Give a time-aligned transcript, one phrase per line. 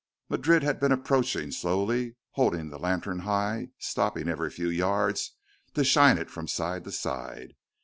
[0.29, 5.35] Madrid had been approaching slowly, holding the lantern high, stopping every few yards
[5.75, 7.53] to shine it from side to side.